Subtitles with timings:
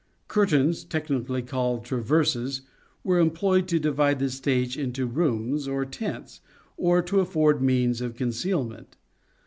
[0.27, 2.63] Curtains, technically called traverses,
[3.03, 6.41] were employed to divide the stage into rooms or tents,
[6.75, 8.97] or to afford means of concealment.